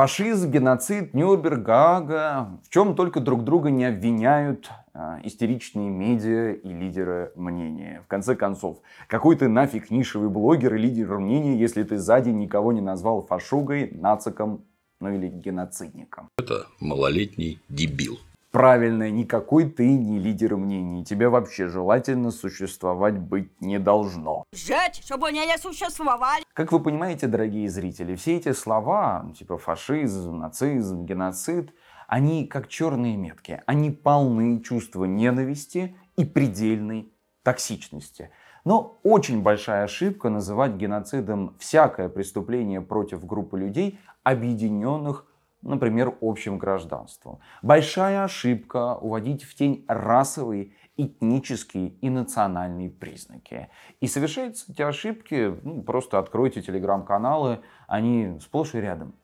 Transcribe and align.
Фашизм, 0.00 0.50
геноцид, 0.50 1.12
Нюрнберг, 1.12 1.62
Гага, 1.62 2.58
в 2.64 2.70
чем 2.70 2.94
только 2.94 3.20
друг 3.20 3.44
друга 3.44 3.70
не 3.70 3.84
обвиняют 3.84 4.70
а, 4.94 5.20
истеричные 5.24 5.90
медиа 5.90 6.52
и 6.52 6.72
лидеры 6.72 7.32
мнения. 7.36 8.00
В 8.06 8.08
конце 8.08 8.34
концов, 8.34 8.78
какой 9.08 9.36
ты 9.36 9.46
нафиг 9.46 9.90
нишевый 9.90 10.30
блогер 10.30 10.74
и 10.76 10.78
лидер 10.78 11.18
мнения, 11.18 11.54
если 11.54 11.82
ты 11.82 11.98
сзади 11.98 12.30
никого 12.30 12.72
не 12.72 12.80
назвал 12.80 13.20
фашугой, 13.20 13.90
нациком, 13.92 14.64
ну 15.02 15.12
или 15.12 15.28
геноцидником. 15.28 16.30
Это 16.38 16.66
малолетний 16.80 17.60
дебил. 17.68 18.20
Правильно, 18.50 19.08
никакой 19.10 19.70
ты 19.70 19.88
не 19.96 20.18
лидер 20.18 20.56
мнений. 20.56 21.04
Тебе 21.04 21.28
вообще 21.28 21.68
желательно 21.68 22.32
существовать 22.32 23.16
быть 23.16 23.60
не 23.60 23.78
должно. 23.78 24.44
Жить, 24.52 25.04
чтобы 25.04 25.28
они 25.28 25.46
не 25.46 25.56
существовали. 25.56 26.42
Как 26.52 26.72
вы 26.72 26.80
понимаете, 26.80 27.28
дорогие 27.28 27.68
зрители, 27.68 28.16
все 28.16 28.38
эти 28.38 28.50
слова, 28.52 29.24
типа 29.38 29.56
фашизм, 29.56 30.38
нацизм, 30.38 31.04
геноцид, 31.04 31.72
они 32.08 32.48
как 32.48 32.66
черные 32.66 33.16
метки. 33.16 33.62
Они 33.66 33.92
полны 33.92 34.60
чувства 34.60 35.04
ненависти 35.04 35.96
и 36.16 36.24
предельной 36.24 37.14
токсичности. 37.44 38.30
Но 38.64 38.98
очень 39.04 39.42
большая 39.42 39.84
ошибка 39.84 40.28
называть 40.28 40.72
геноцидом 40.72 41.56
всякое 41.60 42.08
преступление 42.08 42.80
против 42.80 43.24
группы 43.24 43.60
людей, 43.60 44.00
объединенных 44.24 45.29
например, 45.62 46.14
общим 46.20 46.58
гражданством. 46.58 47.40
Большая 47.62 48.24
ошибка 48.24 48.96
уводить 48.96 49.42
в 49.42 49.54
тень 49.54 49.84
расовые, 49.88 50.72
этнические 50.96 51.88
и 51.88 52.10
национальные 52.10 52.90
признаки. 52.90 53.68
И 54.00 54.06
совершаются 54.06 54.70
эти 54.70 54.82
ошибки, 54.82 55.54
ну, 55.62 55.82
просто 55.82 56.18
откройте 56.18 56.62
телеграм-каналы, 56.62 57.60
они 57.86 58.38
сплошь 58.40 58.74
и 58.74 58.80
рядом. 58.80 59.14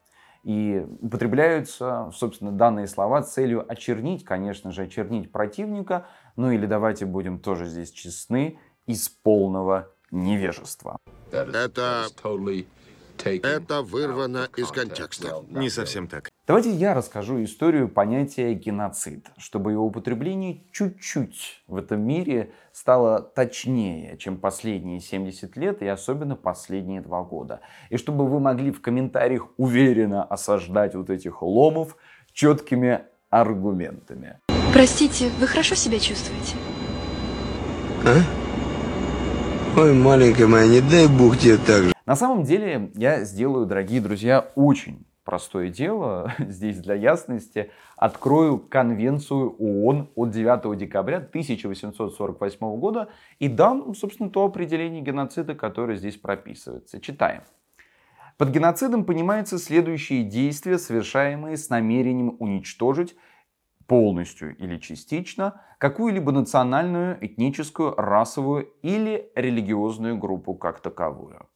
И 0.43 0.87
употребляются, 1.01 2.11
собственно, 2.15 2.53
данные 2.53 2.87
слова 2.87 3.23
с 3.23 3.33
целью 3.33 3.71
очернить, 3.71 4.25
конечно 4.25 4.71
же, 4.71 4.83
очернить 4.83 5.33
противника, 5.33 6.07
ну 6.37 6.53
или 6.53 6.67
давайте 6.67 7.05
будем 7.05 7.41
тоже 7.41 7.67
здесь 7.67 7.91
честны, 7.91 8.59
из 8.87 9.09
полного 9.09 9.91
невежества. 10.13 10.99
Это 11.33 12.07
это 13.25 13.83
вырвано 13.83 14.49
из 14.57 14.69
контекста. 14.69 15.45
Не 15.51 15.71
совсем 15.71 16.09
так. 16.09 16.31
Давайте 16.47 16.71
я 16.71 16.95
расскажу 16.95 17.43
историю 17.43 17.89
понятия 17.89 18.55
геноцид, 18.55 19.27
чтобы 19.37 19.73
его 19.73 19.85
употребление 19.85 20.63
чуть-чуть 20.71 21.65
в 21.67 21.75
этом 21.75 22.03
мире 22.03 22.53
стало 22.73 23.21
точнее, 23.21 24.17
чем 24.19 24.37
последние 24.37 25.01
70 25.01 25.57
лет 25.57 25.83
и 25.83 25.89
особенно 25.89 26.37
последние 26.37 27.01
два 27.01 27.23
года. 27.23 27.63
И 27.91 27.97
чтобы 27.97 28.29
вы 28.29 28.39
могли 28.39 28.71
в 28.71 28.81
комментариях 28.81 29.49
уверенно 29.57 30.23
осаждать 30.23 30.95
вот 30.95 31.11
этих 31.11 31.43
ломов 31.43 31.97
четкими 32.33 33.03
аргументами. 33.31 34.39
Простите, 34.73 35.31
вы 35.41 35.49
хорошо 35.49 35.75
себя 35.75 35.99
чувствуете? 35.99 36.55
А? 38.05 38.19
Ой, 39.81 39.93
маленькая 39.95 40.47
моя, 40.47 40.69
не 40.69 40.81
дай 40.81 41.09
бог 41.09 41.39
тебе 41.39 41.57
так 41.57 41.83
же. 41.83 41.96
На 42.07 42.15
самом 42.15 42.45
деле 42.45 42.93
я 42.95 43.25
сделаю, 43.25 43.67
дорогие 43.67 44.01
друзья, 44.01 44.53
очень 44.55 45.05
простое 45.25 45.71
дело, 45.71 46.33
здесь 46.39 46.79
для 46.79 46.95
ясности, 46.95 47.73
открою 47.97 48.61
Конвенцию 48.61 49.57
ООН 49.59 50.13
от 50.15 50.31
9 50.31 50.79
декабря 50.79 51.17
1848 51.17 52.79
года 52.79 53.09
и 53.41 53.49
дам, 53.49 53.93
собственно, 53.97 54.31
то 54.31 54.45
определение 54.45 55.03
геноцида, 55.03 55.57
которое 55.57 55.97
здесь 55.97 56.17
прописывается. 56.17 57.01
Читаем. 57.01 57.43
Под 58.39 58.51
геноцидом 58.51 59.05
понимаются 59.05 59.59
следующие 59.59 60.23
действия, 60.23 60.79
совершаемые 60.79 61.57
с 61.57 61.71
намерением 61.71 62.37
уничтожить 62.39 63.17
полностью 63.89 64.57
или 64.57 64.79
частично 64.79 65.61
какую-либо 65.79 66.31
национальную, 66.31 67.19
этническую, 67.21 67.95
расовую 67.97 68.69
или 68.83 69.29
религиозную 69.35 70.17
группу 70.17 70.55
как 70.55 70.81
таковую. 70.81 71.49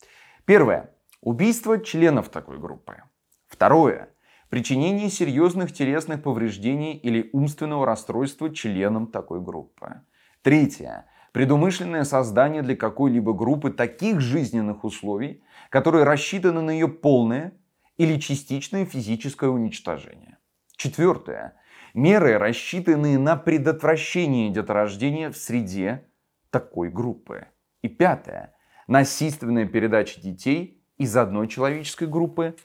Первое. 0.50 0.90
Убийство 1.20 1.78
членов 1.78 2.28
такой 2.28 2.58
группы. 2.58 3.04
Второе. 3.46 4.08
Причинение 4.48 5.08
серьезных 5.08 5.72
телесных 5.72 6.24
повреждений 6.24 6.96
или 6.96 7.30
умственного 7.32 7.86
расстройства 7.86 8.52
членам 8.52 9.06
такой 9.06 9.40
группы. 9.40 10.00
Третье. 10.42 11.06
Предумышленное 11.30 12.02
создание 12.02 12.62
для 12.62 12.74
какой-либо 12.74 13.32
группы 13.32 13.70
таких 13.70 14.20
жизненных 14.20 14.82
условий, 14.82 15.44
которые 15.68 16.02
рассчитаны 16.02 16.62
на 16.62 16.72
ее 16.72 16.88
полное 16.88 17.52
или 17.96 18.18
частичное 18.18 18.84
физическое 18.84 19.50
уничтожение. 19.50 20.38
Четвертое. 20.74 21.54
Меры, 21.94 22.38
рассчитанные 22.38 23.20
на 23.20 23.36
предотвращение 23.36 24.50
деторождения 24.50 25.30
в 25.30 25.36
среде 25.36 26.08
такой 26.50 26.90
группы. 26.90 27.46
И 27.82 27.88
пятое 27.88 28.52
насильственная 28.90 29.66
передача 29.66 30.20
детей 30.20 30.82
из 30.98 31.16
одной 31.16 31.46
человеческой 31.46 32.08
группы 32.08 32.56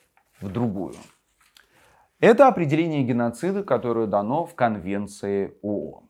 в 0.42 0.52
другую. 0.52 0.96
Это 2.20 2.48
определение 2.48 3.04
геноцида, 3.04 3.64
которое 3.64 4.08
дано 4.08 4.46
в 4.46 4.56
Конвенции 4.56 5.56
ООН. 5.62 6.10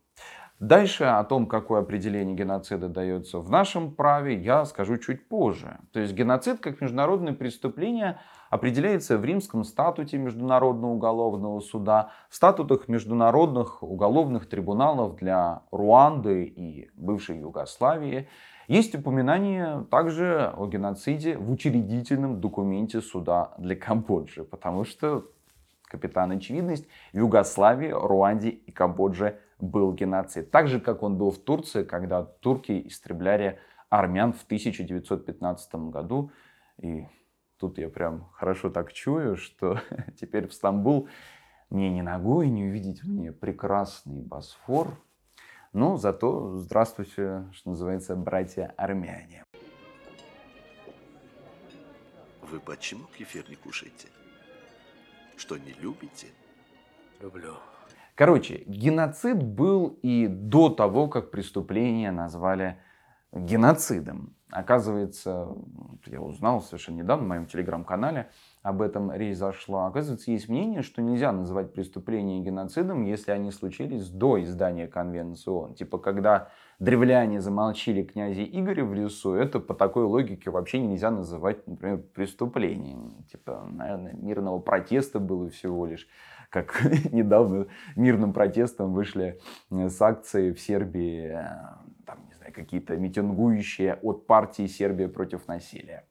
Дальше 0.61 1.03
о 1.03 1.23
том, 1.25 1.47
какое 1.47 1.81
определение 1.81 2.33
геноцида 2.33 2.87
дается 2.87 3.39
в 3.39 3.49
нашем 3.49 3.93
праве, 3.93 4.41
я 4.41 4.63
скажу 4.63 4.97
чуть 4.97 5.27
позже. 5.27 5.79
То 5.91 5.99
есть 5.99 6.13
геноцид 6.13 6.61
как 6.61 6.79
международное 6.79 7.33
преступление 7.33 8.17
определяется 8.49 9.17
в 9.17 9.25
Римском 9.25 9.65
статуте 9.65 10.17
Международного 10.17 10.93
уголовного 10.93 11.59
суда, 11.59 12.11
в 12.29 12.35
статутах 12.35 12.87
международных 12.87 13.83
уголовных 13.83 14.47
трибуналов 14.47 15.17
для 15.17 15.63
Руанды 15.71 16.45
и 16.45 16.89
бывшей 16.95 17.39
Югославии. 17.39 18.29
Есть 18.67 18.95
упоминание 18.95 19.85
также 19.91 20.51
о 20.55 20.67
геноциде 20.67 21.37
в 21.37 21.51
учредительном 21.51 22.41
документе 22.41 23.01
суда 23.01 23.53
для 23.57 23.75
Камбоджи, 23.75 24.43
потому 24.43 24.85
что, 24.85 25.29
капитан 25.83 26.31
очевидность, 26.31 26.87
в 27.13 27.17
Югославии, 27.17 27.89
Руанде 27.91 28.49
и 28.49 28.71
Камбодже 28.71 29.39
был 29.59 29.93
геноцид. 29.93 30.49
Так 30.49 30.67
же, 30.67 30.79
как 30.79 31.03
он 31.03 31.17
был 31.17 31.31
в 31.31 31.37
Турции, 31.37 31.83
когда 31.83 32.23
турки 32.23 32.87
истребляли 32.87 33.59
армян 33.89 34.33
в 34.33 34.43
1915 34.43 35.75
году. 35.91 36.31
И 36.81 37.07
тут 37.59 37.77
я 37.77 37.89
прям 37.89 38.29
хорошо 38.33 38.69
так 38.69 38.93
чую, 38.93 39.37
что 39.37 39.79
теперь 40.19 40.47
в 40.47 40.53
Стамбул 40.53 41.07
мне 41.69 41.89
ни 41.89 42.01
ногой 42.01 42.49
не 42.49 42.65
увидеть 42.65 43.03
мне 43.03 43.31
прекрасный 43.31 44.21
Босфор, 44.21 44.99
ну, 45.75 45.97
зато 45.97 46.57
здравствуйте, 46.57 47.43
что 47.51 47.69
называется, 47.69 48.15
братья-армяне. 48.15 49.43
Вы 52.41 52.59
почему 52.61 53.07
кефир 53.17 53.49
не 53.49 53.55
кушаете? 53.55 54.07
Что, 55.35 55.57
не 55.57 55.73
любите? 55.73 56.27
Люблю. 57.19 57.55
Короче, 58.15 58.63
геноцид 58.65 59.43
был 59.43 59.99
и 60.01 60.27
до 60.27 60.69
того, 60.69 61.09
как 61.09 61.29
преступление 61.29 62.11
назвали 62.11 62.79
геноцидом. 63.35 64.35
Оказывается, 64.49 65.49
я 66.05 66.21
узнал 66.21 66.61
совершенно 66.61 66.97
недавно 66.97 67.25
в 67.25 67.27
моем 67.27 67.45
телеграм-канале, 67.45 68.29
об 68.61 68.81
этом 68.81 69.11
речь 69.11 69.37
зашла. 69.37 69.87
Оказывается, 69.87 70.31
есть 70.31 70.47
мнение, 70.47 70.81
что 70.81 71.01
нельзя 71.01 71.31
называть 71.31 71.73
преступления 71.73 72.39
геноцидом, 72.39 73.03
если 73.03 73.31
они 73.31 73.51
случились 73.51 74.09
до 74.09 74.41
издания 74.41 74.87
Конвенции 74.87 75.49
ООН. 75.49 75.75
Типа, 75.75 75.97
когда 75.97 76.49
древляне 76.79 77.41
замолчили 77.41 78.03
князя 78.03 78.43
Игоря 78.43 78.85
в 78.85 78.93
лесу, 78.93 79.33
это 79.33 79.59
по 79.59 79.73
такой 79.73 80.05
логике 80.05 80.51
вообще 80.51 80.79
нельзя 80.79 81.11
называть, 81.11 81.67
например, 81.67 81.97
преступлением. 82.13 83.25
Типа, 83.29 83.67
наверное, 83.69 84.13
мирного 84.13 84.59
протеста 84.59 85.19
было 85.19 85.49
всего 85.49 85.85
лишь. 85.85 86.07
Как 86.49 86.81
недавно 87.11 87.67
мирным 87.95 88.31
протестом 88.31 88.93
вышли 88.93 89.39
с 89.69 90.01
акцией 90.01 90.53
в 90.53 90.59
Сербии, 90.61 91.31
э, 91.33 91.47
там, 92.05 92.19
не 92.27 92.33
знаю, 92.33 92.44
какие-то 92.55 92.95
митингующие 92.97 93.99
от 94.01 94.25
партии 94.25 94.67
Сербия 94.67 95.07
против 95.07 95.47
насилия. 95.47 96.07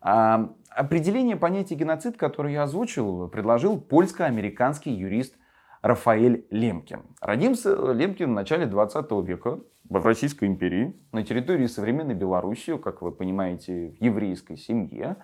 А, 0.00 0.54
определение 0.70 1.36
понятия 1.36 1.74
геноцид, 1.74 2.16
которое 2.16 2.52
я 2.52 2.64
озвучил, 2.64 3.28
предложил 3.28 3.80
польско-американский 3.80 4.92
юрист 4.92 5.36
Рафаэль 5.82 6.46
Лемкин. 6.50 7.02
Родился 7.20 7.92
Лемкин 7.92 8.30
в 8.30 8.34
начале 8.34 8.66
20 8.66 9.10
века 9.26 9.60
в 9.88 10.04
Российской 10.04 10.44
империи, 10.44 10.94
на 11.12 11.22
территории 11.22 11.66
современной 11.66 12.14
Белоруссии, 12.14 12.76
как 12.76 13.00
вы 13.00 13.12
понимаете, 13.12 13.96
в 13.98 14.04
еврейской 14.04 14.56
семье. 14.56 15.16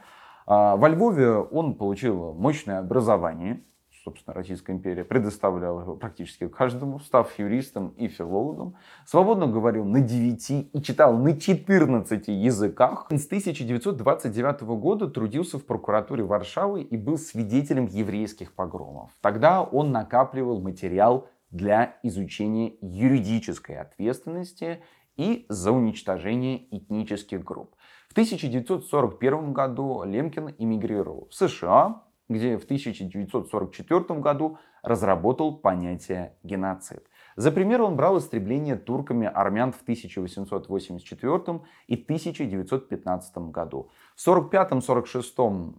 А, 0.47 0.77
во 0.77 0.89
Львове 0.89 1.37
он 1.37 1.75
получил 1.75 2.33
мощное 2.35 2.79
образование, 2.79 3.63
собственно, 4.05 4.35
Российская 4.35 4.73
империя 4.73 5.05
предоставляла 5.05 5.81
его 5.81 5.97
практически 5.97 6.47
каждому, 6.47 7.01
став 7.01 7.37
юристом 7.39 7.89
и 7.97 8.09
филологом. 8.09 8.77
Свободно 9.07 9.47
говорил 9.47 9.85
на 9.85 10.01
9 10.01 10.69
и 10.73 10.83
читал 10.83 11.17
на 11.17 11.41
14 11.41 12.29
языках. 12.29 13.07
С 13.11 13.27
1929 13.27 14.63
года 14.63 15.09
трудился 15.09 15.59
в 15.59 15.65
прокуратуре 15.65 16.23
Варшавы 16.23 16.83
и 16.83 16.97
был 16.97 17.17
свидетелем 17.17 17.87
еврейских 17.87 18.53
погромов. 18.53 19.11
Тогда 19.21 19.63
он 19.63 19.91
накапливал 19.91 20.61
материал 20.61 21.29
для 21.51 21.97
изучения 22.03 22.75
юридической 22.81 23.79
ответственности 23.79 24.83
и 25.17 25.47
за 25.49 25.73
уничтожение 25.73 26.67
этнических 26.77 27.43
групп. 27.43 27.75
В 28.09 28.13
1941 28.13 29.53
году 29.53 30.03
Лемкин 30.05 30.55
эмигрировал 30.59 31.29
в 31.31 31.35
США, 31.35 32.03
где 32.29 32.59
в 32.59 32.65
1944 32.65 34.21
году 34.21 34.59
разработал 34.83 35.57
понятие 35.57 36.35
геноцид. 36.43 37.05
За 37.37 37.51
пример 37.51 37.83
он 37.83 37.97
брал 37.97 38.19
истребление 38.19 38.77
турками 38.77 39.27
армян 39.27 39.73
в 39.73 39.83
1884 39.83 41.61
и 41.89 41.95
1915 41.95 43.39
году. 43.51 43.91
В 44.15 44.29
1945-1946 44.29 45.75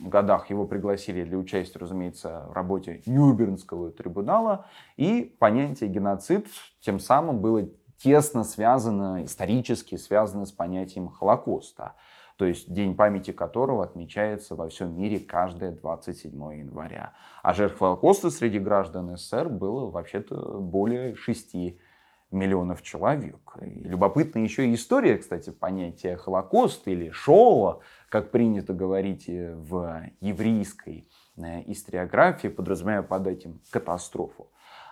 годах 0.00 0.50
его 0.50 0.66
пригласили 0.66 1.24
для 1.24 1.36
участия, 1.36 1.78
разумеется, 1.78 2.46
в 2.48 2.52
работе 2.52 3.02
Нюрнбергского 3.06 3.90
трибунала, 3.90 4.66
и 4.96 5.36
понятие 5.38 5.90
геноцид 5.90 6.46
тем 6.80 7.00
самым 7.00 7.40
было 7.40 7.68
тесно 7.98 8.44
связано, 8.44 9.24
исторически 9.24 9.96
связано 9.96 10.46
с 10.46 10.52
понятием 10.52 11.08
Холокоста 11.08 11.94
то 12.40 12.46
есть 12.46 12.72
день 12.72 12.96
памяти 12.96 13.32
которого 13.32 13.84
отмечается 13.84 14.54
во 14.56 14.70
всем 14.70 14.96
мире 14.96 15.20
каждое 15.20 15.72
27 15.72 16.32
января. 16.54 17.12
А 17.42 17.52
жертв 17.52 17.76
Холокоста 17.78 18.30
среди 18.30 18.58
граждан 18.58 19.14
СССР 19.14 19.50
было 19.50 19.90
вообще-то 19.90 20.58
более 20.58 21.14
6 21.16 21.54
миллионов 22.30 22.80
человек. 22.80 23.58
И 23.60 23.82
любопытная 23.82 24.42
еще 24.42 24.72
история, 24.72 25.18
кстати, 25.18 25.50
понятия 25.50 26.16
Холокост 26.16 26.88
или 26.88 27.10
Шола, 27.10 27.80
как 28.08 28.30
принято 28.30 28.72
говорить 28.72 29.26
в 29.28 30.02
еврейской 30.22 31.10
э, 31.36 31.70
историографии, 31.70 32.48
подразумевая 32.48 33.02
под 33.02 33.26
этим 33.26 33.60
катастрофу. 33.70 34.50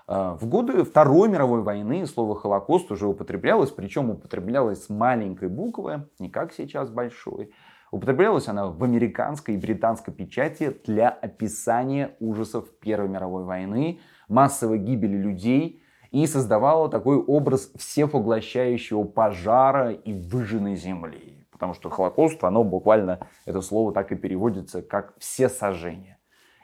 Э, 0.08 0.36
в 0.40 0.46
годы 0.46 0.84
Второй 0.84 1.28
мировой 1.28 1.62
войны 1.62 2.06
слово 2.06 2.34
«Холокост» 2.34 2.90
уже 2.90 3.06
употреблялось, 3.06 3.70
причем 3.70 4.10
употреблялось 4.10 4.84
с 4.84 4.88
маленькой 4.88 5.48
буквы, 5.48 6.08
не 6.18 6.30
как 6.30 6.52
сейчас 6.52 6.90
большой. 6.90 7.52
Употреблялась 7.90 8.48
она 8.48 8.66
в 8.66 8.82
американской 8.82 9.54
и 9.54 9.58
британской 9.58 10.12
печати 10.12 10.76
для 10.84 11.08
описания 11.08 12.16
ужасов 12.20 12.68
Первой 12.80 13.08
мировой 13.08 13.44
войны, 13.44 14.00
массовой 14.28 14.78
гибели 14.78 15.16
людей 15.16 15.82
и 16.10 16.26
создавала 16.26 16.88
такой 16.88 17.16
образ 17.16 17.70
всепоглощающего 17.76 19.04
пожара 19.04 19.92
и 19.92 20.12
выжженной 20.12 20.76
земли. 20.76 21.46
Потому 21.50 21.74
что 21.74 21.90
Холокост, 21.90 22.42
оно 22.44 22.62
буквально, 22.62 23.20
это 23.44 23.60
слово 23.62 23.92
так 23.92 24.12
и 24.12 24.16
переводится, 24.16 24.80
как 24.80 25.14
«все 25.18 25.48
сожжения». 25.48 26.17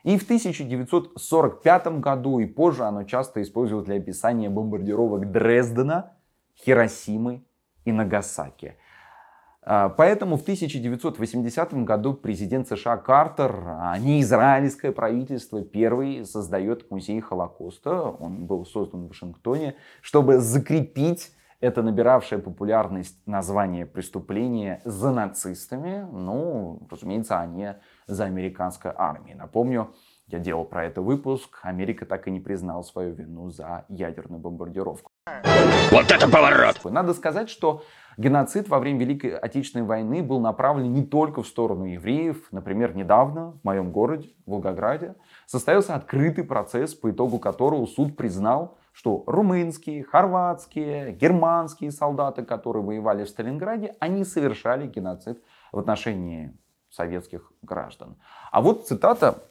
И 0.05 0.19
в 0.19 0.23
1945 0.25 1.87
году 2.01 2.39
и 2.39 2.47
позже 2.47 2.85
оно 2.85 3.05
часто 3.05 3.43
используют 3.43 3.87
для 3.87 3.97
описания 3.97 4.51
бомбардировок 4.51 5.33
Дрездена, 5.33 6.13
Хиросимы 6.55 7.43
и 7.87 7.93
Нагасаки. 7.93 8.77
А, 9.63 9.89
поэтому 9.89 10.37
в 10.37 10.43
1980 10.43 11.73
году 11.85 12.13
президент 12.13 12.69
США 12.69 12.99
Картер, 12.99 13.65
а 13.67 13.99
не 13.99 14.21
израильское 14.21 14.93
правительство, 14.93 15.63
первый 15.63 16.27
создает 16.27 16.91
музей 16.91 17.21
Холокоста. 17.21 18.03
Он 18.03 18.45
был 18.45 18.67
создан 18.67 19.07
в 19.07 19.09
Вашингтоне, 19.09 19.75
чтобы 20.03 20.39
закрепить 20.39 21.33
это 21.61 21.83
набиравшее 21.83 22.41
популярность 22.41 23.17
название 23.25 23.87
преступления 23.87 24.83
за 24.85 25.13
нацистами. 25.13 26.07
Ну, 26.13 26.87
разумеется, 26.91 27.41
они 27.41 27.69
за 28.07 28.25
американской 28.25 28.93
армией. 28.95 29.35
Напомню, 29.35 29.95
я 30.27 30.39
делал 30.39 30.65
про 30.65 30.87
это 30.87 31.03
выпуск. 31.03 31.61
Америка 31.63 32.07
так 32.07 32.27
и 32.27 32.31
не 32.31 32.41
признала 32.41 32.83
свою 32.83 33.15
вину 33.15 33.51
за 33.51 33.85
ядерную 33.89 34.41
бомбардировку. 34.41 35.11
Вот 35.91 36.11
это 36.11 36.29
поворот! 36.29 36.81
Надо 36.85 37.15
сказать, 37.15 37.51
что 37.51 37.83
геноцид 38.17 38.69
во 38.69 38.79
время 38.79 39.01
Великой 39.01 39.37
Отечественной 39.37 39.85
войны 39.85 40.23
был 40.23 40.41
направлен 40.41 40.93
не 40.93 41.05
только 41.05 41.43
в 41.43 41.47
сторону 41.47 41.85
евреев. 41.85 42.49
Например, 42.53 42.95
недавно 42.97 43.53
в 43.53 43.65
моем 43.65 43.93
городе, 43.93 44.31
Волгограде, 44.47 45.15
состоялся 45.47 45.95
открытый 45.95 46.45
процесс, 46.45 46.95
по 46.95 47.11
итогу 47.11 47.39
которого 47.39 47.87
суд 47.87 48.17
признал, 48.17 48.79
что 48.93 49.25
румынские, 49.27 50.05
хорватские, 50.05 51.13
германские 51.13 51.91
солдаты, 51.91 52.45
которые 52.45 52.83
воевали 52.83 53.25
в 53.25 53.29
Сталинграде, 53.29 53.95
они 54.01 54.25
совершали 54.25 54.87
геноцид 54.87 55.43
в 55.73 55.79
отношении 55.79 56.57
советских 56.95 57.53
граждан. 57.63 58.17
А 58.51 58.61
вот 58.61 58.87
цитата, 58.87 59.43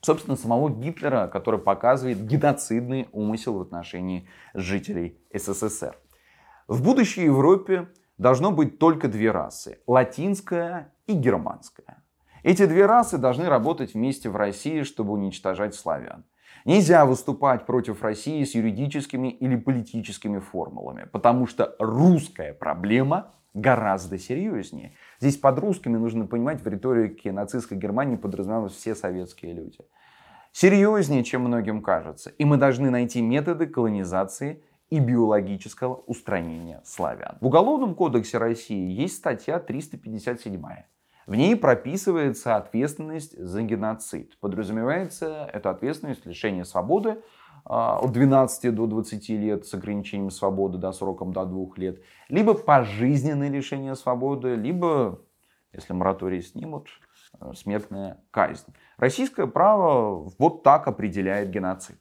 собственно, 0.00 0.36
самого 0.36 0.70
Гитлера, 0.70 1.26
который 1.26 1.60
показывает 1.60 2.24
геноцидный 2.26 3.08
умысел 3.12 3.58
в 3.58 3.62
отношении 3.62 4.28
жителей 4.54 5.18
СССР. 5.34 5.96
В 6.68 6.82
будущей 6.82 7.24
Европе 7.24 7.88
должно 8.18 8.52
быть 8.52 8.78
только 8.78 9.08
две 9.08 9.30
расы– 9.30 9.80
латинская 9.86 10.92
и 11.06 11.14
германская. 11.14 12.02
Эти 12.42 12.66
две 12.66 12.86
расы 12.86 13.18
должны 13.18 13.48
работать 13.48 13.94
вместе 13.94 14.28
в 14.28 14.36
России, 14.36 14.82
чтобы 14.82 15.12
уничтожать 15.12 15.74
славян. 15.74 16.24
Нельзя 16.64 17.04
выступать 17.06 17.66
против 17.66 18.02
России 18.02 18.44
с 18.44 18.54
юридическими 18.54 19.28
или 19.28 19.56
политическими 19.56 20.38
формулами, 20.38 21.08
потому 21.10 21.46
что 21.46 21.74
русская 21.78 22.52
проблема 22.52 23.32
гораздо 23.54 24.18
серьезнее. 24.18 24.92
Здесь 25.22 25.36
под 25.36 25.56
русскими 25.60 25.96
нужно 25.96 26.26
понимать 26.26 26.64
в 26.64 26.66
риторике 26.66 27.30
нацистской 27.30 27.78
Германии 27.78 28.16
подразумевалось 28.16 28.72
все 28.72 28.96
советские 28.96 29.52
люди. 29.52 29.78
Серьезнее, 30.50 31.22
чем 31.22 31.42
многим 31.42 31.80
кажется. 31.80 32.30
И 32.38 32.44
мы 32.44 32.56
должны 32.56 32.90
найти 32.90 33.22
методы 33.22 33.68
колонизации 33.68 34.64
и 34.90 34.98
биологического 34.98 35.94
устранения 35.94 36.80
славян. 36.84 37.38
В 37.40 37.46
Уголовном 37.46 37.94
кодексе 37.94 38.38
России 38.38 38.90
есть 38.90 39.18
статья 39.18 39.60
357. 39.60 40.60
В 41.28 41.34
ней 41.36 41.54
прописывается 41.54 42.56
ответственность 42.56 43.38
за 43.38 43.62
геноцид. 43.62 44.36
Подразумевается 44.40 45.48
эта 45.52 45.70
ответственность 45.70 46.26
лишения 46.26 46.64
свободы 46.64 47.22
от 47.64 48.12
12 48.12 48.74
до 48.74 48.86
20 48.86 49.28
лет 49.30 49.66
с 49.66 49.74
ограничением 49.74 50.30
свободы 50.30 50.78
до 50.78 50.92
сроком 50.92 51.32
до 51.32 51.44
2 51.44 51.66
лет, 51.76 52.02
либо 52.28 52.54
пожизненное 52.54 53.48
лишение 53.48 53.94
свободы, 53.94 54.56
либо, 54.56 55.20
если 55.72 55.92
мораторий 55.92 56.42
снимут, 56.42 56.88
э, 57.40 57.52
смертная 57.54 58.22
казнь. 58.30 58.72
Российское 58.96 59.46
право 59.46 60.30
вот 60.38 60.62
так 60.62 60.88
определяет 60.88 61.50
геноцид. 61.50 61.98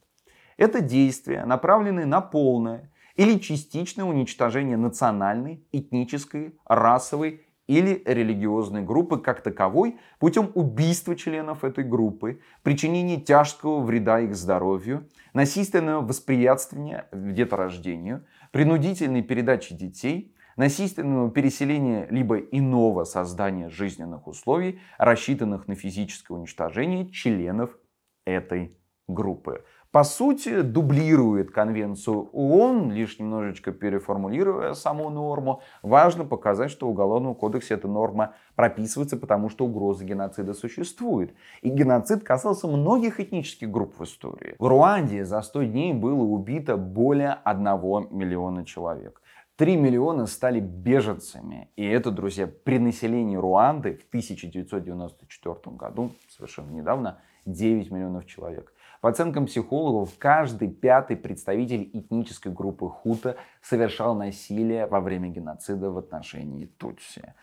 Это 0.57 0.81
действия, 0.81 1.45
направленные 1.45 2.05
на 2.05 2.21
полное 2.21 2.91
или 3.15 3.37
частичное 3.39 4.05
уничтожение 4.05 4.77
национальной, 4.77 5.65
этнической, 5.71 6.57
расовой 6.65 7.45
или 7.71 8.01
религиозной 8.05 8.81
группы 8.81 9.17
как 9.17 9.41
таковой 9.41 9.97
путем 10.19 10.51
убийства 10.55 11.15
членов 11.15 11.63
этой 11.63 11.85
группы, 11.85 12.41
причинения 12.63 13.15
тяжкого 13.15 13.81
вреда 13.81 14.19
их 14.19 14.35
здоровью, 14.35 15.07
насильственного 15.33 16.05
восприятствования 16.05 17.07
деторождению, 17.13 18.25
принудительной 18.51 19.21
передачи 19.21 19.73
детей, 19.73 20.35
насильственного 20.57 21.31
переселения 21.31 22.07
либо 22.09 22.39
иного 22.39 23.05
создания 23.05 23.69
жизненных 23.69 24.27
условий, 24.27 24.81
рассчитанных 24.97 25.69
на 25.69 25.75
физическое 25.75 26.33
уничтожение 26.33 27.09
членов 27.09 27.77
этой 28.25 28.77
группы 29.07 29.63
по 29.91 30.05
сути, 30.05 30.61
дублирует 30.61 31.51
конвенцию 31.51 32.29
ООН, 32.31 32.91
лишь 32.93 33.19
немножечко 33.19 33.73
переформулируя 33.73 34.73
саму 34.73 35.09
норму. 35.09 35.61
Важно 35.81 36.23
показать, 36.23 36.71
что 36.71 36.87
в 36.87 36.91
Уголовном 36.91 37.35
кодексе 37.35 37.73
эта 37.73 37.89
норма 37.89 38.35
прописывается, 38.55 39.17
потому 39.17 39.49
что 39.49 39.65
угроза 39.65 40.05
геноцида 40.05 40.53
существует. 40.53 41.33
И 41.61 41.69
геноцид 41.69 42.23
касался 42.23 42.67
многих 42.67 43.19
этнических 43.19 43.69
групп 43.69 43.99
в 43.99 44.03
истории. 44.05 44.55
В 44.59 44.67
Руанде 44.67 45.25
за 45.25 45.41
100 45.41 45.63
дней 45.63 45.93
было 45.93 46.23
убито 46.23 46.77
более 46.77 47.33
1 47.43 47.65
миллиона 48.11 48.63
человек. 48.65 49.21
3 49.57 49.75
миллиона 49.75 50.25
стали 50.25 50.61
беженцами. 50.61 51.69
И 51.75 51.85
это, 51.85 52.11
друзья, 52.11 52.47
при 52.47 52.79
населении 52.79 53.35
Руанды 53.35 53.95
в 53.95 54.07
1994 54.07 55.75
году, 55.75 56.11
совершенно 56.29 56.71
недавно, 56.71 57.19
9 57.45 57.91
миллионов 57.91 58.25
человек. 58.25 58.73
По 59.01 59.09
оценкам 59.09 59.47
психологов, 59.47 60.11
каждый 60.19 60.69
пятый 60.69 61.17
представитель 61.17 61.89
этнической 61.91 62.51
группы 62.51 62.87
хута 62.87 63.35
совершал 63.59 64.13
насилие 64.13 64.85
во 64.85 65.01
время 65.01 65.29
геноцида 65.29 65.89
в 65.89 65.97
отношении 65.97 66.67
Тутси. 66.67 67.33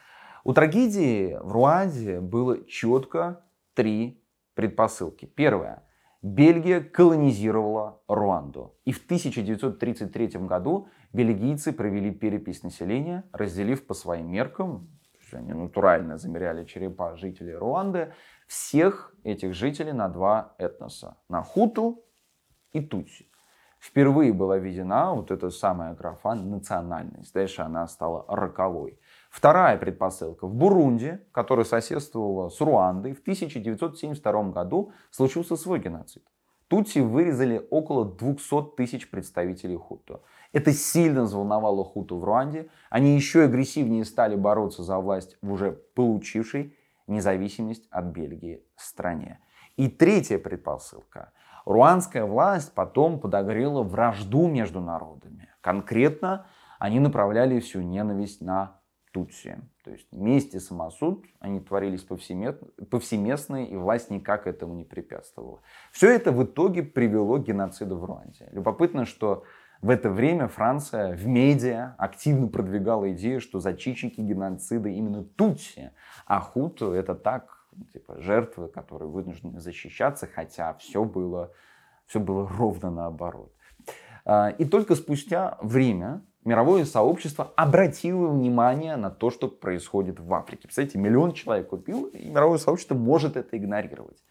У 0.44 0.52
трагедии 0.54 1.36
в 1.40 1.50
Руанде 1.50 2.20
было 2.20 2.64
четко 2.64 3.44
три 3.74 4.22
предпосылки. 4.54 5.26
Первое. 5.26 5.82
Бельгия 6.22 6.80
колонизировала 6.80 8.02
Руанду. 8.06 8.76
И 8.84 8.92
в 8.92 9.04
1933 9.04 10.38
году 10.46 10.88
бельгийцы 11.12 11.72
провели 11.72 12.12
перепись 12.12 12.62
населения, 12.62 13.24
разделив 13.32 13.84
по 13.84 13.94
своим 13.94 14.30
меркам, 14.30 14.88
они 15.36 15.52
натурально 15.52 16.18
замеряли 16.18 16.64
черепа 16.64 17.16
жителей 17.16 17.54
Руанды, 17.54 18.12
всех 18.46 19.14
этих 19.24 19.54
жителей 19.54 19.92
на 19.92 20.08
два 20.08 20.54
этноса. 20.58 21.16
На 21.28 21.42
хуту 21.42 22.04
и 22.72 22.80
тутси. 22.80 23.28
Впервые 23.78 24.32
была 24.32 24.56
введена 24.58 25.14
вот 25.14 25.30
эта 25.30 25.50
самая 25.50 25.94
графа 25.94 26.34
национальность. 26.34 27.32
Дальше 27.32 27.62
она 27.62 27.86
стала 27.86 28.24
роковой. 28.28 28.98
Вторая 29.30 29.78
предпосылка. 29.78 30.46
В 30.46 30.54
Бурунде, 30.54 31.24
которая 31.32 31.64
соседствовала 31.64 32.48
с 32.48 32.60
Руандой, 32.60 33.12
в 33.14 33.20
1972 33.20 34.50
году 34.50 34.92
случился 35.10 35.56
свой 35.56 35.78
геноцид. 35.78 36.24
Тутси 36.66 36.98
вырезали 36.98 37.66
около 37.70 38.04
200 38.04 38.74
тысяч 38.76 39.10
представителей 39.10 39.76
хуту. 39.76 40.22
Это 40.52 40.72
сильно 40.72 41.24
взволновало 41.24 41.84
хуту 41.84 42.18
в 42.18 42.24
Руанде. 42.24 42.68
Они 42.90 43.14
еще 43.14 43.44
агрессивнее 43.44 44.04
стали 44.04 44.34
бороться 44.34 44.82
за 44.82 44.98
власть 44.98 45.36
в 45.42 45.52
уже 45.52 45.72
получившей 45.72 46.76
независимость 47.06 47.86
от 47.90 48.06
Бельгии 48.06 48.64
стране. 48.76 49.40
И 49.76 49.88
третья 49.88 50.38
предпосылка. 50.38 51.32
Руанская 51.64 52.24
власть 52.24 52.72
потом 52.74 53.20
подогрела 53.20 53.82
вражду 53.82 54.48
между 54.48 54.80
народами. 54.80 55.48
Конкретно 55.60 56.46
они 56.78 56.98
направляли 56.98 57.60
всю 57.60 57.82
ненависть 57.82 58.40
на 58.40 58.80
Тутси. 59.12 59.58
То 59.84 59.90
есть 59.90 60.06
вместе 60.12 60.60
самосуд, 60.60 61.24
они 61.40 61.60
творились 61.60 62.02
повсеместно, 62.02 63.64
и 63.64 63.76
власть 63.76 64.10
никак 64.10 64.46
этому 64.46 64.74
не 64.74 64.84
препятствовала. 64.84 65.60
Все 65.92 66.10
это 66.10 66.30
в 66.32 66.44
итоге 66.44 66.82
привело 66.82 67.38
к 67.38 67.44
геноциду 67.44 67.96
в 67.98 68.04
Руанде. 68.04 68.48
Любопытно, 68.52 69.04
что 69.04 69.44
в 69.80 69.90
это 69.90 70.10
время 70.10 70.48
Франция 70.48 71.14
в 71.14 71.26
медиа 71.26 71.94
активно 71.98 72.48
продвигала 72.48 73.12
идею, 73.12 73.40
что 73.40 73.60
зачинщики 73.60 74.20
геноцида 74.20 74.88
именно 74.88 75.22
Тутси, 75.22 75.92
а 76.26 76.40
Хуту 76.40 76.92
это 76.92 77.14
так, 77.14 77.64
типа 77.92 78.20
жертвы, 78.20 78.68
которые 78.68 79.08
вынуждены 79.08 79.60
защищаться, 79.60 80.26
хотя 80.26 80.74
все 80.74 81.04
было, 81.04 81.52
все 82.06 82.18
было 82.18 82.48
ровно 82.48 82.90
наоборот. 82.90 83.52
А, 84.24 84.48
и 84.50 84.64
только 84.64 84.96
спустя 84.96 85.56
время 85.62 86.22
мировое 86.44 86.84
сообщество 86.84 87.52
обратило 87.54 88.28
внимание 88.28 88.96
на 88.96 89.10
то, 89.10 89.30
что 89.30 89.46
происходит 89.46 90.18
в 90.18 90.34
Африке. 90.34 90.62
Представляете, 90.64 90.98
миллион 90.98 91.32
человек 91.34 91.68
купил, 91.68 92.06
и 92.06 92.28
мировое 92.28 92.58
сообщество 92.58 92.96
может 92.96 93.36
это 93.36 93.56
игнорировать. 93.56 94.24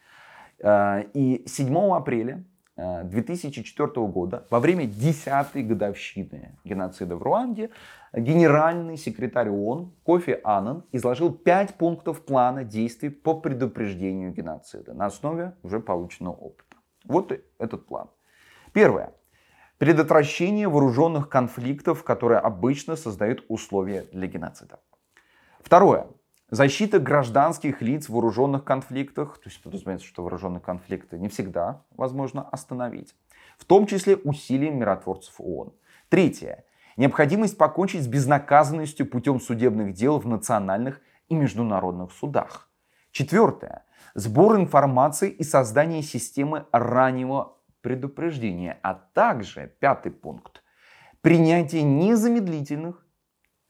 А, 0.62 1.00
и 1.14 1.42
7 1.46 1.74
апреля 1.94 2.44
2004 2.78 3.90
а, 3.96 4.00
года, 4.06 4.46
во 4.50 4.60
время 4.60 4.84
10-й 4.84 5.62
годовщины 5.62 6.56
геноцида 6.64 7.16
в 7.16 7.22
Руанде, 7.22 7.70
генеральный 8.12 8.96
секретарь 8.96 9.50
ООН 9.50 9.92
Кофи 10.04 10.40
Аннан 10.44 10.84
изложил 10.92 11.32
5 11.32 11.74
пунктов 11.74 12.24
плана 12.24 12.62
действий 12.62 13.08
по 13.08 13.34
предупреждению 13.34 14.32
геноцида 14.32 14.94
на 14.94 15.06
основе 15.06 15.54
уже 15.62 15.80
полученного 15.80 16.34
опыта. 16.34 16.76
Вот 17.04 17.32
этот 17.58 17.86
план. 17.86 18.10
Первое. 18.72 19.12
Предотвращение 19.78 20.68
вооруженных 20.68 21.28
конфликтов, 21.28 22.04
которые 22.04 22.38
обычно 22.38 22.94
создают 22.96 23.44
условия 23.48 24.04
для 24.12 24.28
геноцида. 24.28 24.78
Второе. 25.60 26.06
Защита 26.50 26.98
гражданских 26.98 27.82
лиц 27.82 28.06
в 28.06 28.12
вооруженных 28.14 28.64
конфликтах. 28.64 29.38
То 29.38 29.50
есть 29.50 29.62
подразумевается, 29.62 30.06
что 30.06 30.22
вооруженные 30.22 30.60
конфликты 30.60 31.18
не 31.18 31.28
всегда 31.28 31.84
возможно 31.90 32.42
остановить. 32.48 33.14
В 33.58 33.66
том 33.66 33.86
числе 33.86 34.16
усилием 34.16 34.78
миротворцев 34.78 35.34
ООН. 35.38 35.74
Третье. 36.08 36.64
Необходимость 36.96 37.58
покончить 37.58 38.02
с 38.02 38.06
безнаказанностью 38.06 39.06
путем 39.06 39.40
судебных 39.40 39.92
дел 39.92 40.18
в 40.18 40.26
национальных 40.26 41.02
и 41.28 41.34
международных 41.34 42.12
судах. 42.12 42.70
Четвертое. 43.10 43.84
Сбор 44.14 44.56
информации 44.56 45.30
и 45.30 45.42
создание 45.42 46.02
системы 46.02 46.64
раннего 46.72 47.58
предупреждения, 47.82 48.78
а 48.82 48.94
также, 48.94 49.74
пятый 49.80 50.12
пункт, 50.12 50.62
принятие 51.20 51.82
незамедлительных 51.82 53.06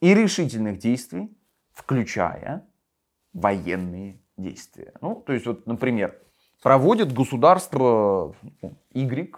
и 0.01 0.13
решительных 0.13 0.79
действий, 0.79 1.37
включая 1.71 2.68
военные 3.33 4.21
действия. 4.37 4.93
Ну, 5.01 5.15
то 5.25 5.33
есть, 5.33 5.45
вот, 5.45 5.67
например, 5.67 6.17
проводит 6.61 7.13
государство 7.13 8.35
ну, 8.61 8.77
Y 8.93 9.35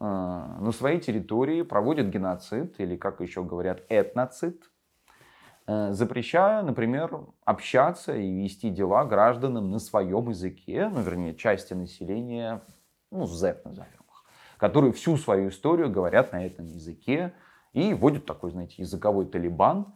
э, 0.00 0.04
на 0.04 0.72
своей 0.72 1.00
территории, 1.00 1.62
проводит 1.62 2.10
геноцид, 2.10 2.78
или, 2.78 2.96
как 2.96 3.20
еще 3.20 3.42
говорят, 3.42 3.82
этноцид, 3.88 4.70
э, 5.66 5.92
запрещая, 5.92 6.62
например, 6.62 7.20
общаться 7.44 8.14
и 8.14 8.42
вести 8.42 8.70
дела 8.70 9.04
гражданам 9.04 9.70
на 9.70 9.78
своем 9.78 10.28
языке, 10.28 10.88
ну, 10.92 11.00
вернее, 11.00 11.34
части 11.34 11.74
населения 11.74 12.62
ну, 13.10 13.26
Z 13.26 13.62
назовем 13.64 13.90
их, 13.92 14.24
которые 14.58 14.92
всю 14.92 15.16
свою 15.16 15.48
историю 15.48 15.90
говорят 15.90 16.32
на 16.32 16.44
этом 16.44 16.66
языке 16.66 17.32
и 17.72 17.94
вводят 17.94 18.26
такой, 18.26 18.50
знаете, 18.50 18.74
языковой 18.78 19.26
талибан. 19.26 19.94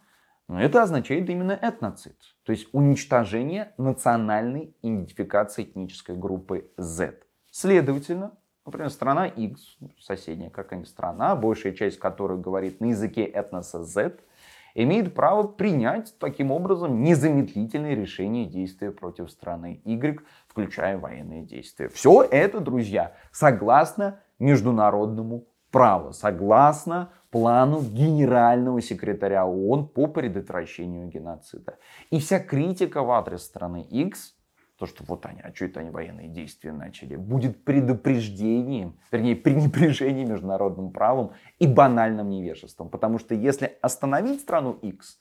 Это 0.58 0.82
означает 0.82 1.28
именно 1.30 1.52
этноцид, 1.52 2.16
то 2.44 2.52
есть 2.52 2.68
уничтожение 2.72 3.72
национальной 3.78 4.74
идентификации 4.82 5.64
этнической 5.64 6.16
группы 6.16 6.70
Z. 6.76 7.14
Следовательно, 7.50 8.32
например, 8.64 8.90
страна 8.90 9.26
X, 9.26 9.78
соседняя 10.00 10.50
какая-нибудь 10.50 10.88
страна, 10.88 11.36
большая 11.36 11.72
часть 11.72 11.98
которой 11.98 12.38
говорит 12.38 12.80
на 12.80 12.86
языке 12.86 13.24
этноса 13.24 13.84
Z, 13.84 14.16
имеет 14.74 15.14
право 15.14 15.46
принять 15.46 16.14
таким 16.18 16.50
образом 16.50 17.02
незамедлительные 17.02 17.94
решения 17.94 18.46
действия 18.46 18.90
против 18.90 19.30
страны 19.30 19.80
Y, 19.84 20.20
включая 20.48 20.98
военные 20.98 21.42
действия. 21.42 21.88
Все 21.88 22.22
это, 22.22 22.60
друзья, 22.60 23.14
согласно 23.32 24.20
международному 24.38 25.46
праву, 25.70 26.12
согласно 26.12 27.10
плану 27.30 27.80
генерального 27.80 28.80
секретаря 28.80 29.46
ООН 29.46 29.88
по 29.88 30.06
предотвращению 30.06 31.08
геноцида. 31.08 31.78
И 32.10 32.18
вся 32.18 32.40
критика 32.40 33.02
в 33.02 33.10
адрес 33.10 33.42
страны 33.42 33.86
X 33.88 34.34
то, 34.80 34.86
что 34.86 35.04
вот 35.06 35.26
они, 35.26 35.42
а 35.42 35.54
что 35.54 35.66
это 35.66 35.80
они 35.80 35.90
военные 35.90 36.28
действия 36.28 36.72
начали, 36.72 37.14
будет 37.14 37.64
предупреждением, 37.64 38.98
вернее, 39.12 39.36
пренебрежением 39.36 40.30
международным 40.30 40.90
правом 40.90 41.32
и 41.58 41.66
банальным 41.66 42.30
невежеством. 42.30 42.88
Потому 42.88 43.18
что 43.18 43.34
если 43.34 43.76
остановить 43.82 44.40
страну 44.40 44.72
X, 44.80 45.20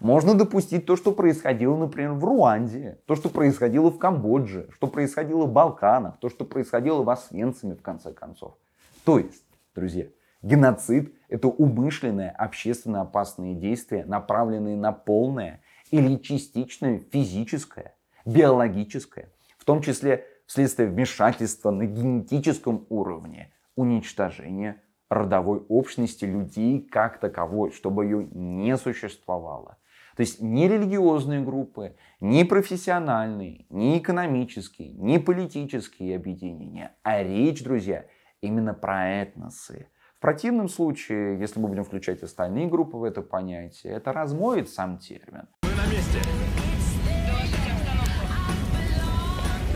можно 0.00 0.34
допустить 0.34 0.84
то, 0.84 0.94
что 0.94 1.12
происходило, 1.12 1.74
например, 1.74 2.12
в 2.12 2.24
Руанде, 2.24 3.00
то, 3.06 3.16
что 3.16 3.30
происходило 3.30 3.90
в 3.90 3.98
Камбодже, 3.98 4.68
что 4.72 4.86
происходило 4.86 5.46
в 5.46 5.52
Балканах, 5.52 6.18
то, 6.20 6.28
что 6.28 6.44
происходило 6.44 7.02
в 7.02 7.08
Освенциме, 7.08 7.76
в 7.76 7.82
конце 7.82 8.12
концов. 8.12 8.58
То 9.04 9.18
есть, 9.18 9.46
друзья, 9.74 10.04
геноцид– 10.42 11.14
это 11.28 11.48
умышленное 11.48 12.30
общественно 12.30 13.02
опасные 13.02 13.54
действия, 13.54 14.04
направленные 14.04 14.76
на 14.76 14.92
полное 14.92 15.60
или 15.90 16.16
частичное 16.16 16.98
физическое 16.98 17.94
биологическое, 18.24 19.32
в 19.58 19.64
том 19.64 19.82
числе 19.82 20.26
вследствие 20.46 20.88
вмешательства 20.88 21.70
на 21.70 21.86
генетическом 21.86 22.86
уровне, 22.88 23.52
уничтожение 23.76 24.82
родовой 25.08 25.60
общности 25.68 26.24
людей 26.24 26.80
как 26.82 27.18
таковой, 27.18 27.72
чтобы 27.72 28.04
ее 28.04 28.28
не 28.30 28.76
существовало. 28.76 29.78
То 30.16 30.22
есть 30.22 30.40
ни 30.40 30.64
религиозные 30.64 31.40
группы, 31.40 31.96
ни 32.20 32.42
профессиональные, 32.42 33.66
ни 33.70 33.98
экономические, 33.98 34.90
ни 34.90 35.16
политические 35.18 36.16
объединения, 36.16 36.92
а 37.04 37.22
речь, 37.22 37.62
друзья, 37.62 38.04
именно 38.40 38.74
про 38.74 39.08
этносы. 39.08 39.88
В 40.18 40.20
противном 40.20 40.68
случае, 40.68 41.38
если 41.38 41.60
мы 41.60 41.68
будем 41.68 41.84
включать 41.84 42.24
остальные 42.24 42.66
группы 42.66 42.96
в 42.96 43.04
это 43.04 43.22
понятие, 43.22 43.92
это 43.92 44.12
размоет 44.12 44.68
сам 44.68 44.98
термин. 44.98 45.46
Мы 45.62 45.68
на 45.70 45.86
месте. 45.86 46.18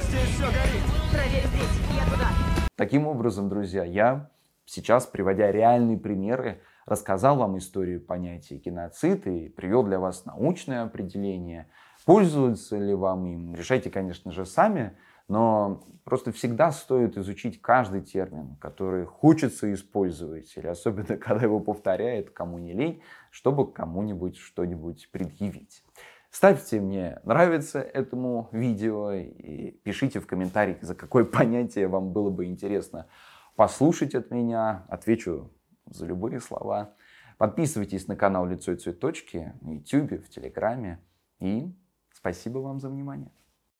все 0.00 0.46
горит. 0.46 0.82
Проверь 1.12 1.46
здесь, 1.46 1.96
я 1.96 2.04
туда. 2.12 2.26
Таким 2.74 3.06
образом, 3.06 3.48
друзья, 3.48 3.84
я 3.84 4.30
сейчас, 4.64 5.06
приводя 5.06 5.52
реальные 5.52 5.96
примеры, 5.96 6.60
рассказал 6.86 7.36
вам 7.36 7.58
историю 7.58 8.04
понятия 8.04 8.56
геноцид 8.56 9.28
и 9.28 9.48
привел 9.48 9.84
для 9.84 10.00
вас 10.00 10.24
научное 10.24 10.82
определение. 10.82 11.68
Пользуются 12.04 12.78
ли 12.78 12.94
вам 12.94 13.26
им, 13.26 13.54
решайте, 13.54 13.90
конечно 13.90 14.32
же, 14.32 14.44
сами, 14.44 14.96
но 15.28 15.84
просто 16.04 16.32
всегда 16.32 16.72
стоит 16.72 17.16
изучить 17.16 17.60
каждый 17.60 18.02
термин, 18.02 18.56
который 18.56 19.04
хочется 19.04 19.72
использовать, 19.72 20.52
или 20.56 20.66
особенно, 20.66 21.16
когда 21.18 21.42
его 21.42 21.60
повторяет 21.60 22.30
кому 22.30 22.58
не 22.58 22.72
лень, 22.72 23.02
чтобы 23.30 23.70
кому-нибудь 23.72 24.36
что-нибудь 24.36 25.08
предъявить. 25.10 25.84
Ставьте 26.30 26.80
мне 26.80 27.20
нравится 27.24 27.78
этому 27.80 28.48
видео 28.52 29.12
и 29.12 29.72
пишите 29.82 30.18
в 30.18 30.26
комментариях, 30.26 30.78
за 30.80 30.94
какое 30.94 31.24
понятие 31.24 31.88
вам 31.88 32.12
было 32.12 32.30
бы 32.30 32.46
интересно 32.46 33.06
послушать 33.54 34.14
от 34.14 34.30
меня. 34.30 34.86
Отвечу 34.88 35.50
за 35.84 36.06
любые 36.06 36.40
слова. 36.40 36.94
Подписывайтесь 37.36 38.08
на 38.08 38.16
канал 38.16 38.46
Лицо 38.46 38.72
и 38.72 38.76
Цветочки 38.76 39.52
на 39.60 39.74
YouTube, 39.74 40.24
в 40.24 40.30
Телеграме. 40.30 41.00
И 41.38 41.70
спасибо 42.14 42.58
вам 42.58 42.80
за 42.80 42.88
внимание. 42.88 43.30